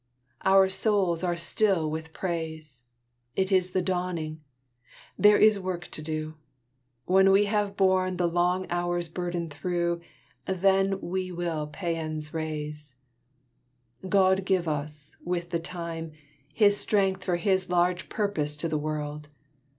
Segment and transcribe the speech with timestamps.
[0.41, 2.85] Our souls are still with praise!
[3.35, 4.41] It is the dawning;
[5.15, 6.33] there is work to do:
[7.05, 10.01] When we have borne the long hours' burden through,
[10.47, 12.95] Then we will pæans raise.
[14.09, 16.13] God give us, with the time,
[16.51, 19.27] His strength for His large purpose to the world!